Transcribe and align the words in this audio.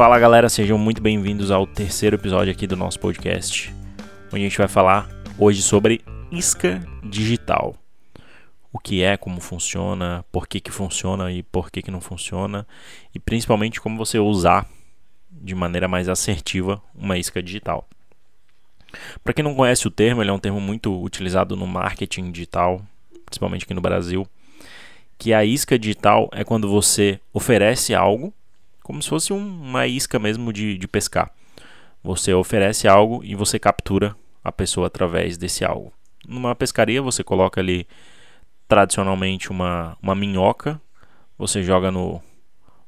Fala 0.00 0.18
galera, 0.18 0.48
sejam 0.48 0.78
muito 0.78 1.02
bem-vindos 1.02 1.50
ao 1.50 1.66
terceiro 1.66 2.16
episódio 2.16 2.50
aqui 2.50 2.66
do 2.66 2.74
nosso 2.74 2.98
podcast, 2.98 3.70
onde 4.28 4.36
a 4.36 4.48
gente 4.48 4.56
vai 4.56 4.66
falar 4.66 5.06
hoje 5.38 5.60
sobre 5.60 6.00
isca 6.32 6.80
digital. 7.04 7.76
O 8.72 8.78
que 8.78 9.02
é, 9.02 9.18
como 9.18 9.42
funciona, 9.42 10.24
por 10.32 10.48
que, 10.48 10.58
que 10.58 10.70
funciona 10.70 11.30
e 11.30 11.42
por 11.42 11.70
que, 11.70 11.82
que 11.82 11.90
não 11.90 12.00
funciona, 12.00 12.66
e 13.14 13.20
principalmente 13.20 13.78
como 13.78 13.98
você 13.98 14.18
usar 14.18 14.66
de 15.30 15.54
maneira 15.54 15.86
mais 15.86 16.08
assertiva 16.08 16.82
uma 16.94 17.18
isca 17.18 17.42
digital. 17.42 17.86
Para 19.22 19.34
quem 19.34 19.44
não 19.44 19.54
conhece 19.54 19.86
o 19.86 19.90
termo, 19.90 20.22
ele 20.22 20.30
é 20.30 20.32
um 20.32 20.38
termo 20.38 20.62
muito 20.62 20.98
utilizado 20.98 21.54
no 21.54 21.66
marketing 21.66 22.30
digital, 22.30 22.80
principalmente 23.26 23.66
aqui 23.66 23.74
no 23.74 23.82
Brasil, 23.82 24.26
que 25.18 25.34
a 25.34 25.44
isca 25.44 25.78
digital 25.78 26.30
é 26.32 26.42
quando 26.42 26.70
você 26.70 27.20
oferece 27.34 27.94
algo, 27.94 28.32
como 28.90 29.00
se 29.00 29.08
fosse 29.08 29.32
uma 29.32 29.86
isca 29.86 30.18
mesmo 30.18 30.52
de, 30.52 30.76
de 30.76 30.88
pescar. 30.88 31.30
Você 32.02 32.34
oferece 32.34 32.88
algo 32.88 33.22
e 33.22 33.36
você 33.36 33.56
captura 33.56 34.16
a 34.42 34.50
pessoa 34.50 34.88
através 34.88 35.38
desse 35.38 35.64
algo. 35.64 35.92
Numa 36.26 36.56
pescaria, 36.56 37.00
você 37.00 37.22
coloca 37.22 37.60
ali 37.60 37.86
tradicionalmente 38.66 39.48
uma, 39.48 39.96
uma 40.02 40.16
minhoca, 40.16 40.80
você 41.38 41.62
joga 41.62 41.92
no, 41.92 42.20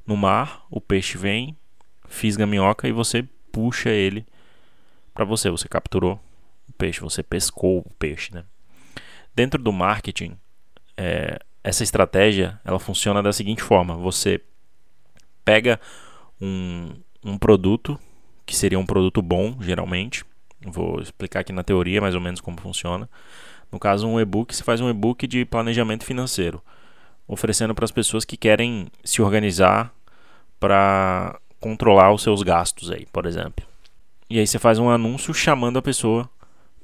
no 0.05 0.17
mar, 0.17 0.65
o 0.69 0.81
peixe 0.81 1.17
vem, 1.17 1.57
fisga 2.05 2.43
a 2.43 2.47
minhoca 2.47 2.85
e 2.85 2.91
você 2.91 3.23
puxa 3.49 3.89
ele 3.89 4.25
para 5.13 5.23
você. 5.23 5.49
Você 5.49 5.69
capturou 5.69 6.19
o 6.67 6.73
peixe, 6.73 6.99
você 6.99 7.23
pescou 7.23 7.79
o 7.79 7.93
peixe. 7.97 8.33
Né? 8.33 8.43
Dentro 9.33 9.61
do 9.61 9.71
marketing, 9.71 10.35
é, 10.97 11.39
essa 11.63 11.81
estratégia 11.81 12.59
ela 12.65 12.77
funciona 12.77 13.23
da 13.23 13.31
seguinte 13.31 13.63
forma: 13.63 13.95
você 13.95 14.41
pega 15.43 15.79
um, 16.41 16.91
um 17.23 17.37
produto 17.37 17.99
que 18.45 18.55
seria 18.55 18.79
um 18.79 18.85
produto 18.85 19.21
bom, 19.21 19.55
geralmente. 19.61 20.25
Vou 20.65 20.99
explicar 21.01 21.41
aqui 21.41 21.53
na 21.53 21.63
teoria 21.63 22.01
mais 22.01 22.15
ou 22.15 22.21
menos 22.21 22.41
como 22.41 22.59
funciona. 22.59 23.09
No 23.71 23.79
caso, 23.79 24.07
um 24.07 24.19
e-book, 24.19 24.55
você 24.55 24.63
faz 24.63 24.81
um 24.81 24.89
e-book 24.89 25.25
de 25.25 25.45
planejamento 25.45 26.05
financeiro, 26.05 26.61
oferecendo 27.27 27.73
para 27.73 27.85
as 27.85 27.91
pessoas 27.91 28.23
que 28.23 28.37
querem 28.37 28.87
se 29.03 29.21
organizar 29.21 29.93
para 30.59 31.39
controlar 31.59 32.13
os 32.13 32.21
seus 32.21 32.43
gastos 32.43 32.91
aí, 32.91 33.05
por 33.11 33.25
exemplo. 33.25 33.65
E 34.29 34.39
aí 34.39 34.45
você 34.45 34.59
faz 34.59 34.79
um 34.79 34.89
anúncio 34.89 35.33
chamando 35.33 35.79
a 35.79 35.81
pessoa 35.81 36.29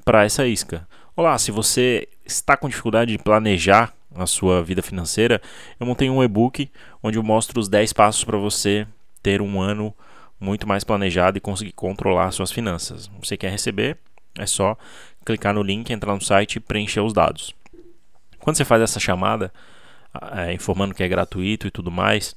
para 0.04 0.26
essa 0.26 0.48
isca. 0.48 0.88
Olá, 1.16 1.38
se 1.38 1.52
você 1.52 2.08
está 2.26 2.56
com 2.58 2.70
dificuldade 2.70 3.12
de 3.12 3.18
planejar 3.22 3.94
a 4.16 4.26
sua 4.26 4.64
vida 4.64 4.82
financeira, 4.82 5.42
eu 5.80 5.86
montei 5.86 6.10
um 6.10 6.24
e-book 6.24 6.70
onde 7.02 7.18
eu 7.18 7.24
mostro 7.24 7.60
os 7.60 7.68
10 7.68 7.94
passos 7.94 8.24
para 8.24 8.38
você 8.38 8.88
ter 9.22 9.42
um 9.42 9.62
ano 9.62 9.94
muito 10.40 10.68
mais 10.68 10.84
planejado 10.84 11.38
e 11.38 11.42
conseguir 11.42 11.74
controlar 11.74 12.32
suas 12.32 12.52
finanças. 12.52 13.10
Você 13.20 13.36
quer 13.38 13.52
receber? 13.52 13.98
É 14.38 14.46
só 14.46 14.78
clicar 15.26 15.54
no 15.54 15.62
link, 15.62 15.92
entrar 15.92 16.14
no 16.14 16.22
site 16.22 16.56
e 16.56 16.60
preencher 16.60 17.02
os 17.02 17.14
dados. 17.14 17.54
Quando 18.40 18.56
você 18.56 18.66
faz 18.66 18.82
essa 18.82 19.00
chamada, 19.00 19.52
é, 20.32 20.54
informando 20.54 20.96
que 20.96 21.04
é 21.04 21.08
gratuito 21.08 21.68
e 21.68 21.72
tudo 21.72 21.92
mais, 21.92 22.36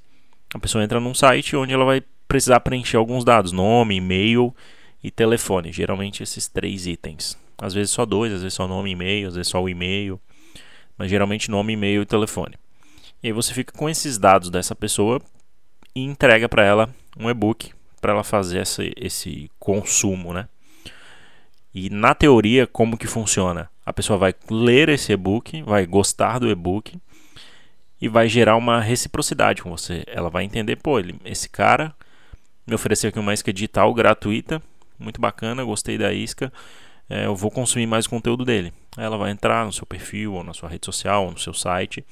a 0.53 0.59
pessoa 0.59 0.83
entra 0.83 1.01
num 1.01 1.15
site 1.15 1.57
onde 1.57 1.73
ela 1.73 1.85
vai 1.85 2.03
precisar 2.27 2.61
preencher 2.61 2.97
alguns 2.97 3.25
dados: 3.25 3.53
nome, 3.53 3.97
e-mail 3.97 4.55
e 5.03 5.11
telefone. 5.11 5.73
Geralmente 5.73 6.23
esses 6.23 6.49
três 6.49 6.87
itens. 6.87 7.39
Às 7.59 7.73
vezes 7.73 7.93
só 7.93 8.05
dois, 8.05 8.33
às 8.33 8.43
vezes 8.43 8.55
só 8.55 8.67
nome 8.67 8.91
e 8.91 8.93
e-mail, 8.95 9.29
às 9.29 9.35
vezes 9.37 9.49
só 9.49 9.63
o 9.63 9.69
e-mail, 9.69 10.21
mas 10.97 11.11
geralmente 11.11 11.51
nome, 11.51 11.73
e-mail 11.73 12.03
e 12.03 12.07
telefone. 12.07 12.55
E 13.23 13.29
aí 13.29 13.33
você 13.33 13.55
fica 13.55 13.73
com 13.73 13.89
esses 13.89 14.19
dados 14.19 14.51
dessa 14.51 14.75
pessoa 14.75 15.21
e 15.95 16.03
entrega 16.03 16.49
para 16.49 16.65
ela 16.65 16.89
um 17.19 17.31
e-book 17.31 17.73
para 18.03 18.13
ela 18.13 18.25
fazer 18.25 18.59
essa, 18.59 18.83
esse 18.97 19.49
consumo, 19.61 20.35
né? 20.35 20.49
E 21.73 21.89
na 21.89 22.15
teoria, 22.15 22.67
como 22.67 22.99
que 22.99 23.07
funciona? 23.07 23.71
A 23.87 23.93
pessoa 23.93 24.19
vai 24.19 24.35
ler 24.51 24.89
esse 24.89 25.13
e-book, 25.13 25.63
vai 25.63 25.87
gostar 25.87 26.41
do 26.41 26.51
e-book 26.51 26.99
e 28.01 28.09
vai 28.09 28.29
gerar 28.29 28.57
uma 28.57 28.81
reciprocidade 28.81 29.63
com 29.63 29.71
você. 29.71 30.03
Ela 30.09 30.29
vai 30.29 30.43
entender, 30.45 30.77
pô, 30.77 30.99
ele, 30.99 31.19
esse 31.25 31.49
cara 31.49 31.95
me 32.67 32.75
ofereceu 32.75 33.09
aqui 33.09 33.19
uma 33.19 33.33
isca 33.33 33.53
digital 33.53 33.95
gratuita, 33.95 34.61
muito 34.99 35.21
bacana, 35.21 35.65
gostei 35.65 35.97
da 35.97 36.13
isca, 36.13 36.53
é, 37.09 37.27
eu 37.27 37.37
vou 37.37 37.51
consumir 37.51 37.87
mais 37.87 38.07
conteúdo 38.07 38.45
dele. 38.45 38.73
Ela 38.97 39.17
vai 39.17 39.31
entrar 39.31 39.65
no 39.65 39.73
seu 39.73 39.87
perfil, 39.87 40.35
ou 40.35 40.45
na 40.45 40.53
sua 40.53 40.69
rede 40.69 40.85
social, 40.85 41.25
ou 41.25 41.31
no 41.31 41.39
seu 41.39 41.55
site 41.55 42.05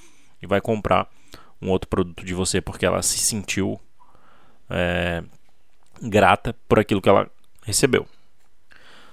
e 0.43 0.47
vai 0.47 0.61
comprar 0.61 1.09
um 1.61 1.69
outro 1.69 1.89
produto 1.89 2.25
de 2.25 2.35
você 2.35 2.61
porque 2.61 2.87
ela 2.87 3.03
se 3.03 3.19
sentiu 3.19 3.79
é, 4.69 5.23
grata 6.01 6.55
por 6.67 6.79
aquilo 6.79 7.03
que 7.03 7.09
ela 7.09 7.31
recebeu. 7.63 8.07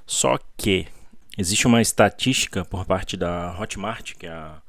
Só 0.06 0.40
que 0.56 0.88
existe 1.38 1.68
uma 1.68 1.82
estatística 1.82 2.64
por 2.64 2.86
parte 2.86 3.18
da 3.18 3.56
Hotmart, 3.60 4.14
que 4.16 4.26
é 4.26 4.32
a 4.32 4.62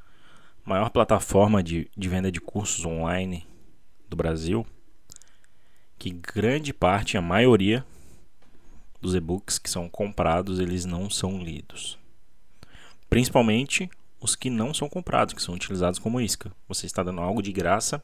maior 0.64 0.90
plataforma 0.90 1.62
de, 1.62 1.88
de 1.96 2.08
venda 2.08 2.32
de 2.32 2.40
cursos 2.40 2.84
online 2.84 3.46
do 4.08 4.16
Brasil, 4.16 4.66
que 5.98 6.10
grande 6.10 6.72
parte, 6.72 7.16
a 7.16 7.22
maioria 7.22 7.84
dos 9.00 9.14
e-books 9.14 9.58
que 9.58 9.70
são 9.70 9.88
comprados, 9.88 10.58
eles 10.58 10.84
não 10.84 11.08
são 11.08 11.38
lidos. 11.38 11.98
Principalmente 13.08 13.90
os 14.20 14.34
que 14.34 14.50
não 14.50 14.74
são 14.74 14.88
comprados, 14.88 15.34
que 15.34 15.42
são 15.42 15.54
utilizados 15.54 15.98
como 15.98 16.20
isca. 16.20 16.52
Você 16.68 16.86
está 16.86 17.02
dando 17.02 17.20
algo 17.20 17.42
de 17.42 17.52
graça 17.52 18.02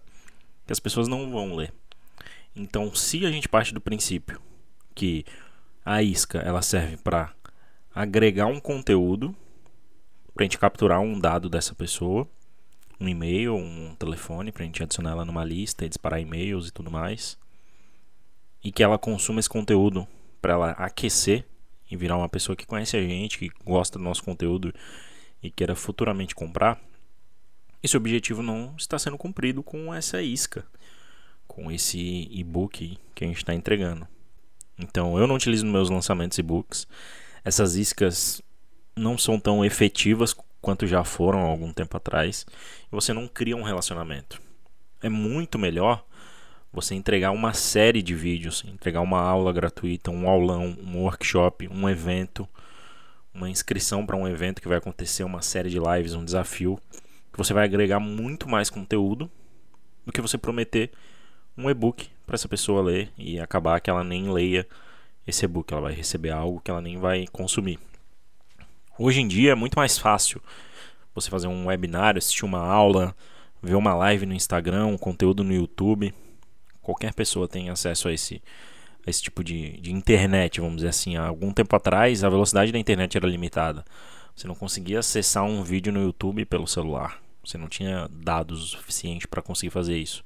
que 0.67 0.73
as 0.73 0.81
pessoas 0.81 1.09
não 1.09 1.31
vão 1.31 1.55
ler. 1.55 1.73
Então, 2.55 2.95
se 2.95 3.27
a 3.27 3.31
gente 3.31 3.49
parte 3.49 3.75
do 3.75 3.81
princípio 3.81 4.41
que 4.95 5.25
a 5.85 6.03
isca 6.03 6.39
ela 6.39 6.63
serve 6.63 6.97
para 6.97 7.35
agregar 7.95 8.47
um 8.47 8.61
conteúdo, 8.61 9.35
para 10.33 10.43
a 10.43 10.45
gente 10.45 10.59
capturar 10.59 11.01
um 11.01 11.19
dado 11.19 11.49
dessa 11.49 11.75
pessoa, 11.75 12.29
um 13.01 13.09
e-mail, 13.09 13.57
um 13.57 13.95
telefone, 13.97 14.53
para 14.53 14.63
a 14.63 14.67
gente 14.67 14.83
adicionar 14.83 15.11
ela 15.11 15.25
numa 15.25 15.45
lista 15.45 15.85
e 15.85 15.89
disparar 15.89 16.21
e-mails 16.21 16.69
e 16.69 16.73
tudo 16.73 16.91
mais, 16.91 17.37
e 18.63 18.73
que 18.73 18.83
ela 18.83 18.99
consuma 18.99 19.41
esse 19.41 19.49
conteúdo 19.49 20.07
para 20.41 20.55
ela 20.55 20.71
aquecer 20.73 21.45
e 21.91 21.97
virar 21.97 22.17
uma 22.17 22.29
pessoa 22.29 22.57
que 22.57 22.67
conhece 22.67 22.97
a 22.97 23.03
gente, 23.03 23.39
que 23.39 23.51
gosta 23.65 23.99
do 23.99 24.05
nosso 24.05 24.23
conteúdo 24.23 24.73
e 25.43 25.51
queira 25.51 25.75
futuramente 25.75 26.35
comprar, 26.35 26.81
esse 27.83 27.97
objetivo 27.97 28.43
não 28.43 28.75
está 28.79 28.99
sendo 28.99 29.19
cumprido 29.19 29.63
com 29.63 29.93
essa 29.95 30.23
isca, 30.23 30.67
com 31.47 31.71
esse 31.71 32.29
e-book 32.31 32.99
que 33.15 33.25
a 33.25 33.27
gente 33.27 33.37
está 33.37 33.55
entregando. 33.55 34.09
Então 34.79 35.19
eu 35.19 35.27
não 35.27 35.35
utilizo 35.35 35.65
nos 35.65 35.73
meus 35.73 35.91
lançamentos 35.91 36.39
e-books. 36.39 36.87
Essas 37.45 37.77
iscas 37.77 38.41
não 38.97 39.19
são 39.19 39.39
tão 39.39 39.65
efetivas 39.65 40.35
quanto 40.61 40.87
já 40.87 41.05
foram 41.05 41.41
há 41.41 41.49
algum 41.49 41.73
tempo 41.73 41.97
atrás. 41.97 42.47
E 42.91 42.91
você 42.91 43.13
não 43.13 43.29
cria 43.29 43.57
um 43.57 43.63
relacionamento. 43.63 44.41
É 45.03 45.11
muito 45.11 45.59
melhor 45.59 46.05
você 46.75 46.95
entregar 46.95 47.31
uma 47.31 47.55
série 47.55 48.03
de 48.03 48.15
vídeos, 48.15 48.65
entregar 48.67 49.01
uma 49.01 49.21
aula 49.21 49.53
gratuita, 49.53 50.11
um 50.11 50.29
aulão, 50.29 50.77
um 50.85 50.99
workshop, 50.99 51.69
um 51.69 51.89
evento 51.89 52.49
uma 53.35 53.51
inscrição 53.51 54.07
para 54.07 54.17
um 54.17 54.29
evento 54.29 54.63
que 54.63 54.69
vai 54.69 54.79
acontecer, 54.79 55.25
uma 55.25 55.43
série 55.43 55.69
de 55.69 55.79
lives, 55.79 56.15
um 56.15 56.25
desafio, 56.25 56.79
você 57.37 57.53
vai 57.53 57.65
agregar 57.65 57.99
muito 57.99 58.49
mais 58.49 58.71
conteúdo 58.71 59.29
do 60.07 60.13
que 60.13 60.21
você 60.21 60.39
prometer 60.39 60.93
um 61.59 61.69
e-book 61.69 62.09
para 62.25 62.37
essa 62.37 62.49
pessoa 62.49 62.81
ler 62.81 63.11
e 63.19 63.41
acabar 63.41 63.81
que 63.81 63.91
ela 63.91 64.05
nem 64.05 64.31
leia 64.33 64.67
esse 65.27 65.45
e-book, 65.45 65.73
ela 65.73 65.83
vai 65.83 65.93
receber 65.93 66.31
algo 66.31 66.61
que 66.61 66.71
ela 66.71 66.81
nem 66.81 66.97
vai 66.97 67.27
consumir. 67.33 67.79
Hoje 68.97 69.21
em 69.21 69.27
dia 69.27 69.53
é 69.53 69.55
muito 69.57 69.77
mais 69.77 69.99
fácil 69.99 70.41
você 71.13 71.29
fazer 71.29 71.49
um 71.49 71.67
webinar, 71.67 72.17
assistir 72.17 72.45
uma 72.45 72.61
aula, 72.61 73.17
ver 73.61 73.75
uma 73.75 73.95
live 73.95 74.27
no 74.27 74.35
Instagram, 74.35 74.87
um 74.87 74.99
conteúdo 74.99 75.43
no 75.43 75.53
YouTube. 75.53 76.15
Qualquer 76.85 77.13
pessoa 77.13 77.49
tem 77.49 77.71
acesso 77.71 78.07
a 78.07 78.13
esse 78.13 78.41
esse 79.07 79.23
tipo 79.23 79.45
de, 79.45 79.79
de 79.81 79.93
internet, 79.93 80.61
vamos 80.61 80.77
dizer 80.77 80.89
assim. 80.89 81.17
Há 81.17 81.27
algum 81.27 81.53
tempo 81.53 81.75
atrás, 81.77 82.25
a 82.25 82.29
velocidade 82.29 82.73
da 82.73 82.79
internet 82.79 83.17
era 83.17 83.27
limitada. 83.27 83.85
Você 84.35 84.47
não 84.47 84.55
conseguia 84.55 84.99
acessar 84.99 85.45
um 85.45 85.63
vídeo 85.63 85.93
no 85.93 86.03
YouTube 86.03 86.45
pelo 86.47 86.67
celular. 86.67 87.21
Você 87.45 87.59
não 87.59 87.69
tinha 87.69 88.09
dados 88.11 88.71
suficientes 88.71 89.27
para 89.27 89.43
conseguir 89.43 89.71
fazer 89.71 89.99
isso. 89.99 90.25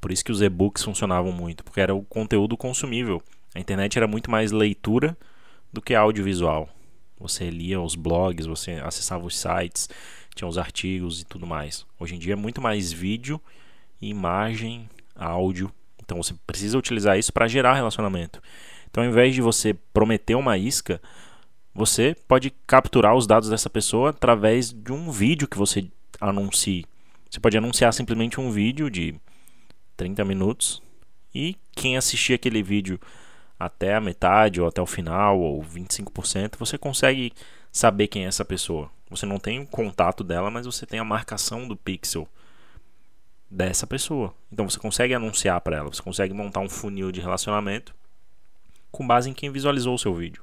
Por 0.00 0.12
isso 0.12 0.24
que 0.24 0.32
os 0.32 0.42
e-books 0.42 0.82
funcionavam 0.82 1.32
muito, 1.32 1.64
porque 1.64 1.80
era 1.80 1.94
o 1.94 2.02
conteúdo 2.02 2.56
consumível. 2.56 3.22
A 3.54 3.60
internet 3.60 3.96
era 3.96 4.06
muito 4.06 4.30
mais 4.30 4.52
leitura 4.52 5.16
do 5.72 5.80
que 5.80 5.94
audiovisual. 5.94 6.68
Você 7.18 7.48
lia 7.48 7.80
os 7.80 7.94
blogs, 7.94 8.46
você 8.46 8.72
acessava 8.72 9.24
os 9.24 9.38
sites, 9.38 9.88
tinha 10.34 10.48
os 10.48 10.58
artigos 10.58 11.20
e 11.20 11.24
tudo 11.24 11.46
mais. 11.46 11.86
Hoje 11.98 12.16
em 12.16 12.18
dia 12.18 12.32
é 12.32 12.36
muito 12.36 12.60
mais 12.60 12.92
vídeo, 12.92 13.40
imagem, 14.00 14.88
áudio 15.22 15.72
então 16.12 16.22
você 16.22 16.34
precisa 16.46 16.76
utilizar 16.76 17.18
isso 17.18 17.32
para 17.32 17.48
gerar 17.48 17.74
relacionamento. 17.74 18.42
Então, 18.90 19.02
ao 19.02 19.08
invés 19.08 19.34
de 19.34 19.40
você 19.40 19.72
prometer 19.94 20.34
uma 20.34 20.58
isca, 20.58 21.00
você 21.74 22.14
pode 22.28 22.52
capturar 22.66 23.14
os 23.16 23.26
dados 23.26 23.48
dessa 23.48 23.70
pessoa 23.70 24.10
através 24.10 24.70
de 24.70 24.92
um 24.92 25.10
vídeo 25.10 25.48
que 25.48 25.56
você 25.56 25.88
anuncie. 26.20 26.84
Você 27.30 27.40
pode 27.40 27.56
anunciar 27.56 27.94
simplesmente 27.94 28.38
um 28.38 28.50
vídeo 28.50 28.90
de 28.90 29.14
30 29.96 30.24
minutos 30.24 30.82
E 31.34 31.56
quem 31.74 31.96
assistir 31.96 32.34
aquele 32.34 32.62
vídeo 32.62 33.00
até 33.58 33.94
a 33.94 34.00
metade 34.00 34.60
ou 34.60 34.68
até 34.68 34.82
o 34.82 34.86
final 34.86 35.40
ou 35.40 35.62
25%, 35.62 36.56
você 36.58 36.76
consegue 36.76 37.32
saber 37.70 38.08
quem 38.08 38.24
é 38.24 38.28
essa 38.28 38.44
pessoa. 38.44 38.90
Você 39.08 39.24
não 39.24 39.38
tem 39.38 39.60
o 39.60 39.66
contato 39.66 40.22
dela, 40.22 40.50
mas 40.50 40.66
você 40.66 40.84
tem 40.84 41.00
a 41.00 41.04
marcação 41.04 41.66
do 41.66 41.74
pixel 41.74 42.28
dessa 43.52 43.86
pessoa. 43.86 44.34
Então 44.50 44.68
você 44.68 44.78
consegue 44.78 45.12
anunciar 45.12 45.60
para 45.60 45.76
ela, 45.76 45.92
você 45.92 46.02
consegue 46.02 46.32
montar 46.32 46.60
um 46.60 46.70
funil 46.70 47.12
de 47.12 47.20
relacionamento 47.20 47.94
com 48.90 49.06
base 49.06 49.28
em 49.28 49.34
quem 49.34 49.52
visualizou 49.52 49.94
o 49.94 49.98
seu 49.98 50.14
vídeo. 50.14 50.42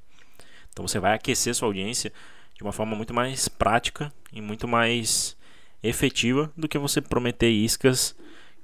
Então 0.71 0.88
você 0.88 1.00
vai 1.00 1.15
aquecer 1.15 1.56
sua 1.56 1.67
audiência 1.67 2.13
de 2.56 2.61
uma 2.61 2.71
forma 2.71 2.95
muito 2.95 3.13
mais 3.13 3.47
prática 3.47 4.13
e 4.31 4.39
muito 4.39 4.67
mais 4.67 5.35
efetiva 5.81 6.51
do 6.56 6.67
que 6.67 6.77
você 6.77 7.01
prometer 7.01 7.50
iscas 7.50 8.15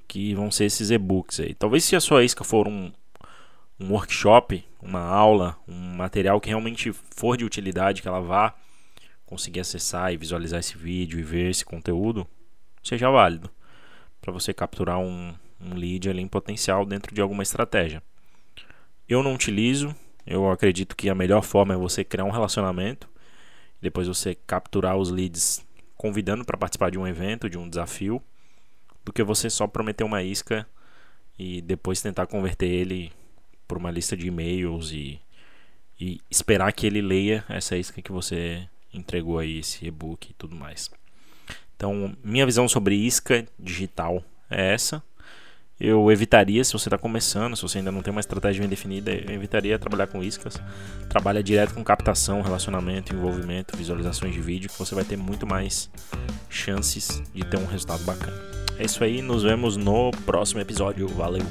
que 0.07 0.35
vão 0.35 0.51
ser 0.51 0.65
esses 0.65 0.91
e-books 0.91 1.39
aí. 1.39 1.55
Talvez 1.55 1.83
se 1.83 1.95
a 1.95 1.99
sua 1.99 2.23
isca 2.23 2.43
for 2.43 2.67
um, 2.67 2.91
um 3.79 3.91
workshop, 3.93 4.63
uma 4.79 5.01
aula, 5.01 5.57
um 5.67 5.95
material 5.95 6.39
que 6.39 6.49
realmente 6.49 6.93
for 6.93 7.35
de 7.35 7.45
utilidade, 7.45 8.01
que 8.01 8.07
ela 8.07 8.21
vá 8.21 8.53
conseguir 9.25 9.61
acessar 9.61 10.13
e 10.13 10.17
visualizar 10.17 10.59
esse 10.59 10.77
vídeo 10.77 11.19
e 11.19 11.23
ver 11.23 11.49
esse 11.49 11.65
conteúdo, 11.65 12.27
seja 12.83 13.09
válido 13.09 13.49
para 14.25 14.33
você 14.33 14.55
capturar 14.55 14.97
um, 14.97 15.35
um 15.61 15.75
lead 15.75 16.09
ali 16.09 16.21
em 16.21 16.27
potencial 16.27 16.83
dentro 16.83 17.13
de 17.13 17.21
alguma 17.21 17.43
estratégia. 17.43 18.01
Eu 19.07 19.21
não 19.21 19.35
utilizo, 19.35 19.95
eu 20.25 20.49
acredito 20.49 20.95
que 20.95 21.09
a 21.09 21.15
melhor 21.15 21.43
forma 21.43 21.75
é 21.75 21.77
você 21.77 22.03
criar 22.03 22.25
um 22.25 22.31
relacionamento, 22.31 23.07
depois 23.79 24.07
você 24.07 24.33
capturar 24.33 24.97
os 24.97 25.11
leads 25.11 25.63
convidando 25.95 26.43
para 26.43 26.57
participar 26.57 26.89
de 26.89 26.97
um 26.97 27.05
evento, 27.05 27.47
de 27.47 27.57
um 27.57 27.69
desafio, 27.69 28.19
do 29.05 29.13
que 29.13 29.23
você 29.23 29.47
só 29.47 29.67
prometer 29.67 30.03
uma 30.03 30.23
isca 30.23 30.67
e 31.37 31.61
depois 31.61 32.01
tentar 32.01 32.25
converter 32.25 32.67
ele 32.67 33.13
por 33.67 33.77
uma 33.77 33.91
lista 33.91 34.17
de 34.17 34.27
e-mails 34.27 34.91
e, 34.91 35.21
e 35.99 36.19
esperar 36.31 36.73
que 36.73 36.87
ele 36.87 37.01
leia 37.01 37.45
essa 37.47 37.77
isca 37.77 38.01
que 38.01 38.11
você 38.11 38.67
entregou 38.91 39.37
aí, 39.37 39.59
esse 39.59 39.85
e-book 39.85 40.31
e 40.31 40.33
tudo 40.33 40.55
mais. 40.55 40.89
Então, 41.75 42.15
minha 42.23 42.45
visão 42.45 42.67
sobre 42.67 42.95
isca 42.95 43.45
digital 43.59 44.23
é 44.49 44.73
essa. 44.73 45.03
Eu 45.77 46.09
evitaria, 46.09 46.63
se 46.63 46.71
você 46.71 46.87
está 46.87 46.97
começando, 46.97 47.55
se 47.55 47.61
você 47.61 47.79
ainda 47.79 47.91
não 47.91 48.01
tem 48.01 48.09
uma 48.09 48.21
estratégia 48.21 48.61
bem 48.61 48.69
definida, 48.69 49.11
eu 49.11 49.31
evitaria 49.31 49.77
trabalhar 49.77 50.07
com 50.07 50.23
iscas. 50.23 50.57
Trabalha 51.09 51.43
direto 51.43 51.73
com 51.73 51.83
captação, 51.83 52.41
relacionamento, 52.41 53.13
envolvimento, 53.13 53.75
visualizações 53.75 54.33
de 54.33 54.39
vídeo, 54.39 54.69
que 54.69 54.79
você 54.79 54.95
vai 54.95 55.03
ter 55.03 55.17
muito 55.17 55.45
mais 55.45 55.89
chances 56.49 57.21
de 57.33 57.43
ter 57.43 57.57
um 57.57 57.65
resultado 57.65 58.05
bacana. 58.05 58.37
É 58.79 58.85
isso 58.85 59.03
aí, 59.03 59.21
nos 59.21 59.43
vemos 59.43 59.75
no 59.75 60.11
próximo 60.25 60.61
episódio. 60.61 61.09
Valeu! 61.09 61.45